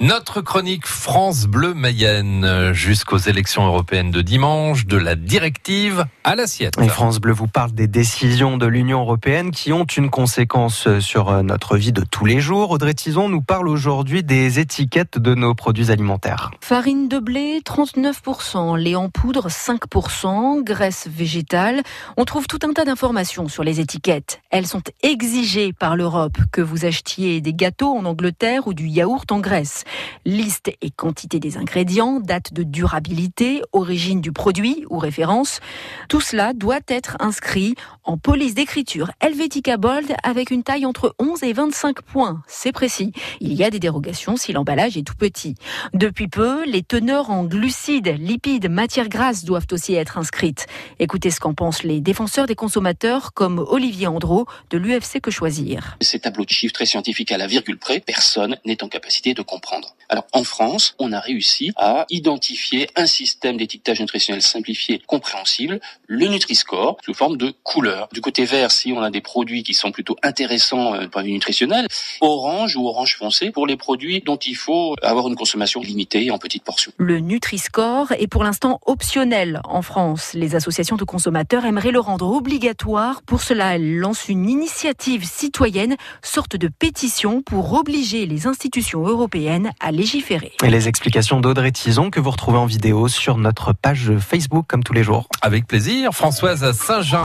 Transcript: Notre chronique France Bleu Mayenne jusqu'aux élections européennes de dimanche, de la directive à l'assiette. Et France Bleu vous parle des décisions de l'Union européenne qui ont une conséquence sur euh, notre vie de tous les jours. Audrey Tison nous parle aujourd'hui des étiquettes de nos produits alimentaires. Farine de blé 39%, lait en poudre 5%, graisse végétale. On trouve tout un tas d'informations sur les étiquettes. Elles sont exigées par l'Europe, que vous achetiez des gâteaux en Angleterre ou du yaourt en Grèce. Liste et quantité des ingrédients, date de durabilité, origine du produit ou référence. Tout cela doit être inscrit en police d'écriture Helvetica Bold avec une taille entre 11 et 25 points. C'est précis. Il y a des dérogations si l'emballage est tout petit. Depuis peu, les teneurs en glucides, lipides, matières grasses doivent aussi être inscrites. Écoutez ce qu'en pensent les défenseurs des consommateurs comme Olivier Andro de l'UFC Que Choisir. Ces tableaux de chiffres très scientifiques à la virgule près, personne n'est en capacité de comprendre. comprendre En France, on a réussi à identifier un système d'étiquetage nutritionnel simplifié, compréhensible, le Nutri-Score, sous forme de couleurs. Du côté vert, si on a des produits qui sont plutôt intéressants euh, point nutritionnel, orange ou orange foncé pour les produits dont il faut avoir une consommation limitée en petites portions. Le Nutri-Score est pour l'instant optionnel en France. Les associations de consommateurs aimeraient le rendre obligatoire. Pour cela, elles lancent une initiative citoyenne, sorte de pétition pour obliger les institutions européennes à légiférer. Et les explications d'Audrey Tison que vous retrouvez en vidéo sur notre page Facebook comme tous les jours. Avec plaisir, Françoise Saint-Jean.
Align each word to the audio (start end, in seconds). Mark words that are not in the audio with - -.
Notre 0.00 0.40
chronique 0.40 0.88
France 0.88 1.46
Bleu 1.46 1.72
Mayenne 1.72 2.72
jusqu'aux 2.72 3.16
élections 3.16 3.64
européennes 3.64 4.10
de 4.10 4.22
dimanche, 4.22 4.86
de 4.86 4.96
la 4.96 5.14
directive 5.14 6.04
à 6.24 6.34
l'assiette. 6.34 6.74
Et 6.82 6.88
France 6.88 7.20
Bleu 7.20 7.32
vous 7.32 7.46
parle 7.46 7.70
des 7.70 7.86
décisions 7.86 8.56
de 8.56 8.66
l'Union 8.66 9.02
européenne 9.02 9.52
qui 9.52 9.72
ont 9.72 9.84
une 9.84 10.10
conséquence 10.10 10.88
sur 10.98 11.28
euh, 11.28 11.42
notre 11.42 11.76
vie 11.76 11.92
de 11.92 12.02
tous 12.02 12.24
les 12.24 12.40
jours. 12.40 12.72
Audrey 12.72 12.94
Tison 12.94 13.28
nous 13.28 13.40
parle 13.40 13.68
aujourd'hui 13.68 14.24
des 14.24 14.58
étiquettes 14.58 15.16
de 15.16 15.36
nos 15.36 15.54
produits 15.54 15.92
alimentaires. 15.92 16.50
Farine 16.60 17.08
de 17.08 17.20
blé 17.20 17.60
39%, 17.64 18.76
lait 18.76 18.96
en 18.96 19.10
poudre 19.10 19.48
5%, 19.48 20.64
graisse 20.64 21.06
végétale. 21.08 21.82
On 22.16 22.24
trouve 22.24 22.48
tout 22.48 22.58
un 22.68 22.72
tas 22.72 22.84
d'informations 22.84 23.46
sur 23.46 23.62
les 23.62 23.78
étiquettes. 23.78 24.40
Elles 24.50 24.66
sont 24.66 24.82
exigées 25.04 25.72
par 25.72 25.94
l'Europe, 25.94 26.38
que 26.50 26.60
vous 26.60 26.84
achetiez 26.84 27.40
des 27.40 27.54
gâteaux 27.54 27.96
en 27.96 28.04
Angleterre 28.06 28.66
ou 28.66 28.74
du 28.74 28.88
yaourt 28.88 29.30
en 29.30 29.38
Grèce. 29.38 29.83
Liste 30.24 30.70
et 30.80 30.90
quantité 30.90 31.40
des 31.40 31.56
ingrédients, 31.56 32.20
date 32.20 32.52
de 32.52 32.62
durabilité, 32.62 33.62
origine 33.72 34.20
du 34.20 34.32
produit 34.32 34.84
ou 34.90 34.98
référence. 34.98 35.60
Tout 36.08 36.20
cela 36.20 36.52
doit 36.52 36.80
être 36.88 37.16
inscrit 37.20 37.74
en 38.04 38.18
police 38.18 38.54
d'écriture 38.54 39.10
Helvetica 39.20 39.76
Bold 39.76 40.14
avec 40.22 40.50
une 40.50 40.62
taille 40.62 40.86
entre 40.86 41.14
11 41.18 41.42
et 41.42 41.52
25 41.52 42.02
points. 42.02 42.42
C'est 42.46 42.72
précis. 42.72 43.12
Il 43.40 43.54
y 43.54 43.64
a 43.64 43.70
des 43.70 43.78
dérogations 43.78 44.36
si 44.36 44.52
l'emballage 44.52 44.96
est 44.96 45.02
tout 45.02 45.14
petit. 45.14 45.54
Depuis 45.92 46.28
peu, 46.28 46.64
les 46.64 46.82
teneurs 46.82 47.30
en 47.30 47.44
glucides, 47.44 48.14
lipides, 48.18 48.70
matières 48.70 49.08
grasses 49.08 49.44
doivent 49.44 49.66
aussi 49.72 49.94
être 49.94 50.18
inscrites. 50.18 50.66
Écoutez 50.98 51.30
ce 51.30 51.40
qu'en 51.40 51.54
pensent 51.54 51.82
les 51.82 52.00
défenseurs 52.00 52.46
des 52.46 52.54
consommateurs 52.54 53.32
comme 53.32 53.58
Olivier 53.58 54.06
Andro 54.06 54.46
de 54.70 54.78
l'UFC 54.78 55.20
Que 55.20 55.30
Choisir. 55.30 55.96
Ces 56.00 56.20
tableaux 56.20 56.44
de 56.44 56.50
chiffres 56.50 56.74
très 56.74 56.86
scientifiques 56.86 57.32
à 57.32 57.38
la 57.38 57.46
virgule 57.46 57.78
près, 57.78 58.00
personne 58.00 58.56
n'est 58.64 58.82
en 58.82 58.88
capacité 58.88 59.34
de 59.34 59.42
comprendre. 59.42 59.73
comprendre 59.74 60.03
En 60.32 60.44
France, 60.44 60.94
on 60.98 61.12
a 61.12 61.20
réussi 61.20 61.72
à 61.76 62.06
identifier 62.10 62.88
un 62.96 63.06
système 63.06 63.56
d'étiquetage 63.56 64.00
nutritionnel 64.00 64.42
simplifié, 64.42 65.00
compréhensible, 65.06 65.80
le 66.06 66.26
Nutri-Score, 66.26 66.98
sous 67.04 67.14
forme 67.14 67.36
de 67.36 67.54
couleurs. 67.62 68.08
Du 68.12 68.20
côté 68.20 68.44
vert, 68.44 68.70
si 68.70 68.92
on 68.92 69.02
a 69.02 69.10
des 69.10 69.20
produits 69.20 69.62
qui 69.62 69.74
sont 69.74 69.92
plutôt 69.92 70.16
intéressants 70.22 70.94
euh, 70.94 71.08
point 71.08 71.22
nutritionnel, 71.22 71.86
orange 72.20 72.76
ou 72.76 72.86
orange 72.86 73.16
foncé 73.16 73.50
pour 73.50 73.66
les 73.66 73.76
produits 73.76 74.20
dont 74.20 74.36
il 74.36 74.56
faut 74.56 74.94
avoir 75.02 75.28
une 75.28 75.36
consommation 75.36 75.80
limitée 75.80 76.30
en 76.30 76.38
petites 76.38 76.64
portions. 76.64 76.92
Le 76.96 77.20
Nutri-Score 77.20 78.12
est 78.12 78.26
pour 78.26 78.44
l'instant 78.44 78.80
optionnel 78.86 79.60
en 79.64 79.82
France. 79.82 80.32
Les 80.34 80.54
associations 80.54 80.96
de 80.96 81.04
consommateurs 81.04 81.64
aimeraient 81.64 81.90
le 81.90 82.00
rendre 82.00 82.30
obligatoire. 82.30 83.22
Pour 83.22 83.42
cela, 83.42 83.76
elles 83.76 83.98
lancent 83.98 84.28
une 84.28 84.48
initiative 84.48 85.24
citoyenne, 85.24 85.96
sorte 86.22 86.56
de 86.56 86.68
pétition 86.68 87.42
pour 87.42 87.72
obliger 87.74 88.26
les 88.26 88.46
institutions 88.46 89.06
européennes 89.06 89.72
à 89.80 89.92
légiférer. 90.04 90.52
Et 90.62 90.68
les 90.68 90.86
explications 90.86 91.40
d'Audrey 91.40 91.72
Tison 91.72 92.10
que 92.10 92.20
vous 92.20 92.30
retrouvez 92.30 92.58
en 92.58 92.66
vidéo 92.66 93.08
sur 93.08 93.38
notre 93.38 93.72
page 93.72 94.12
Facebook 94.18 94.66
comme 94.68 94.84
tous 94.84 94.92
les 94.92 95.02
jours. 95.02 95.28
Avec 95.40 95.66
plaisir, 95.66 96.12
Françoise 96.12 96.72
Saint-Jean. 96.72 97.12